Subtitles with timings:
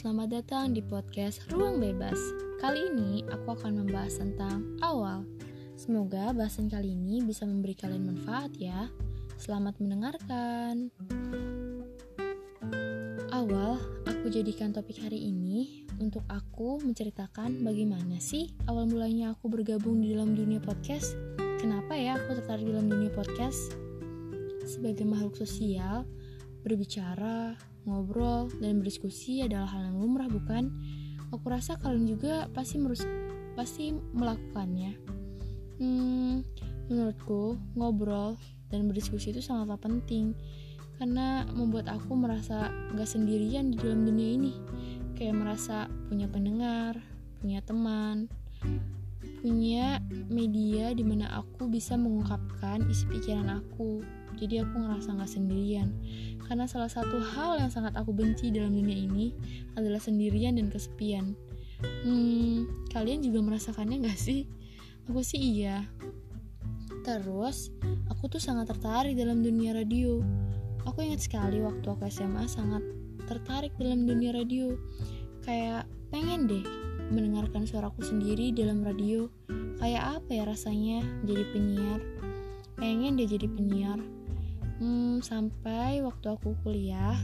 [0.00, 2.16] selamat datang di podcast Ruang Bebas.
[2.56, 5.28] Kali ini aku akan membahas tentang awal.
[5.76, 8.88] Semoga bahasan kali ini bisa memberi kalian manfaat ya.
[9.36, 10.88] Selamat mendengarkan.
[13.28, 13.76] Awal,
[14.08, 20.16] aku jadikan topik hari ini untuk aku menceritakan bagaimana sih awal mulanya aku bergabung di
[20.16, 21.12] dalam dunia podcast.
[21.60, 23.76] Kenapa ya aku tertarik dalam dunia podcast?
[24.64, 26.08] Sebagai makhluk sosial,
[26.62, 27.56] berbicara,
[27.88, 30.70] ngobrol, dan berdiskusi adalah hal yang lumrah bukan?
[31.30, 33.06] Aku rasa kalian juga pasti merus
[33.54, 34.92] pasti melakukannya.
[35.80, 36.44] Hmm,
[36.90, 38.36] menurutku ngobrol
[38.68, 40.36] dan berdiskusi itu sangatlah penting
[41.00, 44.52] karena membuat aku merasa gak sendirian di dalam dunia ini.
[45.16, 47.00] Kayak merasa punya pendengar,
[47.40, 48.28] punya teman,
[49.40, 54.04] punya media di mana aku bisa mengungkapkan isi pikiran aku.
[54.36, 55.90] Jadi aku ngerasa gak sendirian.
[56.44, 59.32] Karena salah satu hal yang sangat aku benci dalam dunia ini
[59.74, 61.32] adalah sendirian dan kesepian.
[62.04, 64.44] Hmm, kalian juga merasakannya gak sih?
[65.08, 65.88] Aku sih iya.
[67.02, 67.72] Terus,
[68.12, 70.20] aku tuh sangat tertarik dalam dunia radio.
[70.84, 72.84] Aku ingat sekali waktu aku SMA sangat
[73.24, 74.76] tertarik dalam dunia radio.
[75.44, 79.28] Kayak pengen deh mendengarkan suaraku sendiri dalam radio.
[79.82, 82.00] Kayak apa ya rasanya jadi penyiar?
[82.80, 84.00] Pengen deh jadi penyiar
[84.80, 87.14] hmm, sampai waktu aku kuliah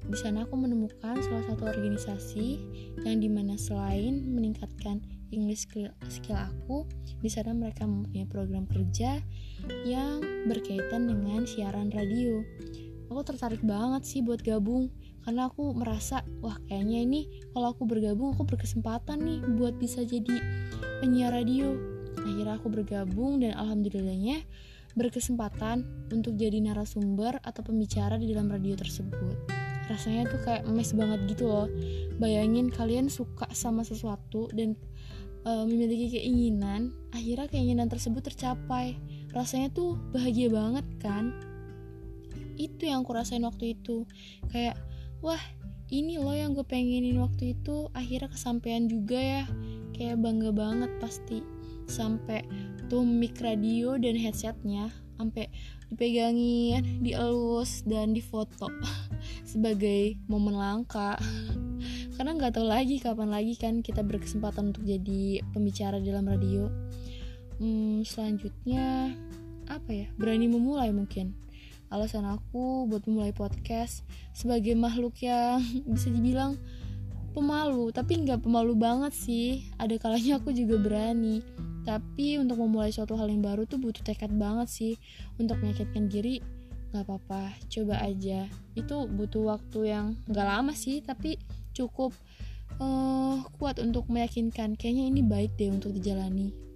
[0.00, 2.58] di sana aku menemukan salah satu organisasi
[3.04, 5.92] yang di mana selain meningkatkan English skill,
[6.34, 6.88] aku,
[7.20, 9.20] di sana mereka mempunyai program kerja
[9.86, 12.42] yang berkaitan dengan siaran radio.
[13.12, 14.88] Aku tertarik banget sih buat gabung
[15.26, 17.20] karena aku merasa wah kayaknya ini
[17.52, 20.40] kalau aku bergabung aku berkesempatan nih buat bisa jadi
[21.00, 21.76] penyiar radio.
[22.20, 24.44] Akhirnya aku bergabung dan alhamdulillahnya
[24.98, 29.36] berkesempatan untuk jadi narasumber atau pembicara di dalam radio tersebut.
[29.86, 31.66] Rasanya tuh kayak mes banget gitu loh.
[32.18, 34.78] Bayangin kalian suka sama sesuatu dan
[35.46, 38.98] uh, memiliki keinginan, akhirnya keinginan tersebut tercapai.
[39.30, 41.34] Rasanya tuh bahagia banget kan?
[42.58, 44.04] Itu yang aku rasain waktu itu.
[44.52, 44.78] Kayak,
[45.20, 45.40] wah
[45.90, 49.44] ini loh yang gue pengenin waktu itu akhirnya kesampaian juga ya
[49.96, 51.42] kayak bangga banget pasti
[51.90, 52.46] sampai
[52.86, 54.88] tuh mic radio dan headsetnya
[55.20, 55.52] sampai
[55.92, 58.72] dipegangin, dielus dan difoto
[59.50, 61.20] sebagai momen langka.
[62.16, 66.72] Karena nggak tahu lagi kapan lagi kan kita berkesempatan untuk jadi pembicara dalam radio.
[67.60, 69.12] Hmm, selanjutnya
[69.68, 70.06] apa ya?
[70.16, 71.36] Berani memulai mungkin.
[71.90, 75.58] Alasan aku buat memulai podcast sebagai makhluk yang
[75.92, 76.54] bisa dibilang
[77.34, 79.66] pemalu, tapi nggak pemalu banget sih.
[79.74, 81.42] Ada kalanya aku juga berani.
[81.82, 84.94] Tapi untuk memulai suatu hal yang baru tuh butuh tekad banget sih.
[85.34, 86.38] Untuk meyakinkan diri
[86.94, 87.58] nggak apa-apa.
[87.66, 88.46] Coba aja.
[88.78, 91.42] Itu butuh waktu yang nggak lama sih tapi
[91.74, 92.14] cukup
[92.78, 94.78] uh, kuat untuk meyakinkan.
[94.78, 96.69] Kayaknya ini baik deh untuk dijalani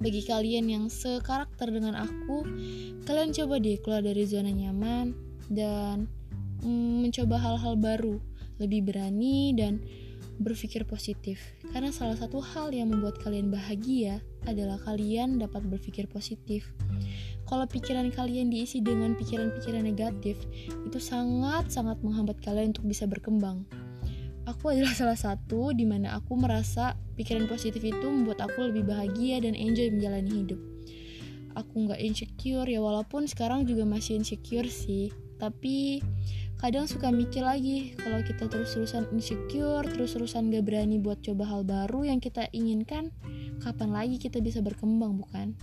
[0.00, 2.42] bagi kalian yang sekarakter dengan aku
[3.04, 5.12] kalian coba deh keluar dari zona nyaman
[5.52, 6.08] dan
[6.64, 8.16] mm, mencoba hal-hal baru
[8.60, 9.80] lebih berani dan
[10.40, 11.36] berpikir positif,
[11.68, 16.64] karena salah satu hal yang membuat kalian bahagia adalah kalian dapat berpikir positif.
[17.44, 20.40] Kalau pikiran kalian diisi dengan pikiran-pikiran negatif,
[20.88, 23.68] itu sangat-sangat menghambat kalian untuk bisa berkembang.
[24.48, 29.42] Aku adalah salah satu di mana aku merasa pikiran positif itu membuat aku lebih bahagia
[29.44, 30.60] dan enjoy menjalani hidup.
[31.58, 36.00] Aku nggak insecure ya walaupun sekarang juga masih insecure sih, tapi
[36.60, 42.06] kadang suka mikir lagi kalau kita terus-terusan insecure, terus-terusan gak berani buat coba hal baru
[42.06, 43.08] yang kita inginkan,
[43.64, 45.56] kapan lagi kita bisa berkembang bukan?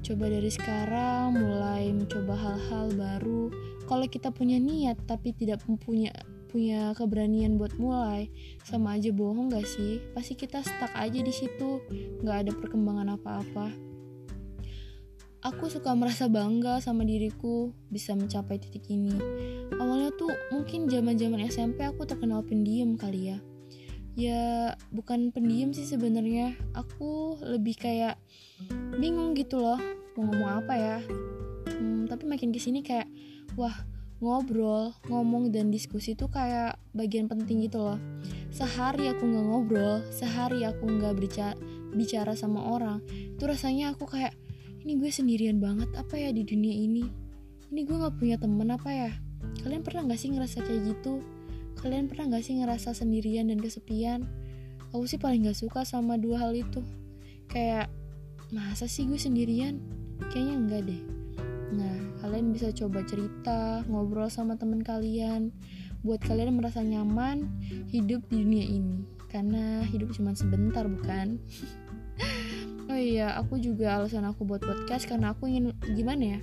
[0.00, 3.52] Coba dari sekarang mulai mencoba hal-hal baru.
[3.86, 6.10] Kalau kita punya niat tapi tidak punya
[6.50, 8.28] punya keberanian buat mulai,
[8.66, 10.02] sama aja bohong gak sih?
[10.12, 11.78] Pasti kita stuck aja di situ,
[12.26, 13.90] nggak ada perkembangan apa-apa
[15.40, 19.12] aku suka merasa bangga sama diriku bisa mencapai titik ini.
[19.76, 23.38] Awalnya tuh mungkin zaman-zaman SMP aku terkenal pendiam kali ya.
[24.18, 24.42] Ya
[24.92, 26.52] bukan pendiam sih sebenarnya.
[26.76, 28.20] Aku lebih kayak
[29.00, 29.80] bingung gitu loh
[30.18, 30.98] mau ngomong apa ya.
[31.72, 33.08] Hmm, tapi makin ke sini kayak
[33.56, 33.72] wah
[34.20, 38.00] ngobrol, ngomong dan diskusi tuh kayak bagian penting gitu loh.
[38.52, 41.56] Sehari aku nggak ngobrol, sehari aku nggak bicara
[41.90, 44.36] bicara sama orang, itu rasanya aku kayak
[44.86, 47.04] ini gue sendirian banget apa ya di dunia ini?
[47.70, 49.12] Ini gue gak punya temen apa ya?
[49.62, 51.20] Kalian pernah gak sih ngerasa kayak gitu?
[51.78, 54.24] Kalian pernah gak sih ngerasa sendirian dan kesepian?
[54.90, 56.82] Aku sih paling gak suka sama dua hal itu.
[57.46, 57.92] Kayak
[58.50, 59.78] masa sih gue sendirian?
[60.32, 61.02] Kayaknya enggak deh
[61.70, 65.54] nah kalian bisa coba cerita ngobrol sama temen kalian.
[66.00, 67.44] Buat kalian merasa nyaman
[67.92, 69.04] hidup di dunia ini.
[69.28, 71.36] Karena hidup cuma sebentar bukan?
[72.90, 76.38] Oh iya aku juga alasan aku buat podcast karena aku ingin gimana ya?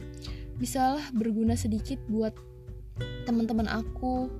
[0.55, 2.31] Bisalah berguna sedikit buat
[3.27, 4.31] teman-teman aku.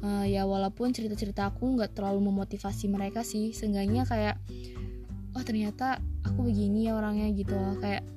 [0.00, 3.52] Uh, ya walaupun cerita-cerita aku nggak terlalu memotivasi mereka sih.
[3.52, 4.40] Seenggaknya kayak
[5.36, 7.76] oh ternyata aku begini ya orangnya gitu loh.
[7.84, 8.08] Kayak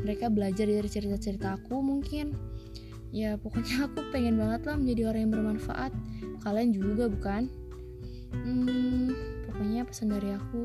[0.00, 2.32] mereka belajar dari cerita-cerita aku mungkin.
[3.12, 5.92] Ya pokoknya aku pengen banget lah menjadi orang yang bermanfaat.
[6.40, 7.52] Kalian juga bukan?
[8.32, 9.12] Hmm,
[9.44, 10.64] pokoknya pesan dari aku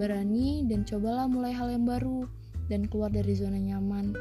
[0.00, 2.24] berani dan cobalah mulai hal yang baru
[2.72, 4.16] dan keluar dari zona nyaman.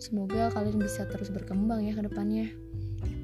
[0.00, 2.48] Semoga kalian bisa terus berkembang ya ke depannya.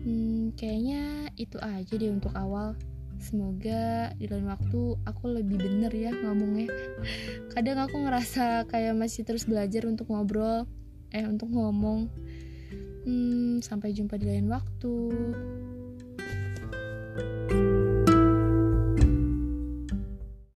[0.04, 2.76] Hmm, kayaknya itu aja deh untuk awal
[3.20, 6.72] semoga di lain waktu aku lebih bener ya ngomongnya.
[7.55, 10.64] Kadang aku ngerasa kayak masih terus belajar untuk ngobrol
[11.14, 12.08] eh untuk ngomong.
[13.05, 14.94] Hmm, sampai jumpa di lain waktu.
[17.11, 17.69] thank you